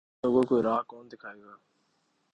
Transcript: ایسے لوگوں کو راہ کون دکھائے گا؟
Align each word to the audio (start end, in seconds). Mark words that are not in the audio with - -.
ایسے 0.03 0.21
لوگوں 0.23 0.43
کو 0.49 0.55
راہ 0.63 0.81
کون 0.89 1.03
دکھائے 1.11 1.41
گا؟ 1.43 1.53